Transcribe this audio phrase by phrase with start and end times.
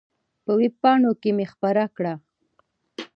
[0.43, 2.13] په وېب پاڼو کې مې خپره کړه.